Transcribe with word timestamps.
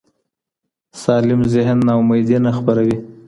سالم 1.03 1.41
ذهن 1.53 1.77
ناامیدي 1.87 2.37
نه 2.45 2.51
خپروي. 2.57 2.95